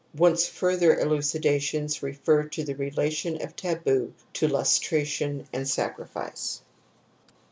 [0.15, 6.63] Wundt's further elucidations refer to the relation of taboo to lustration and sacrifice.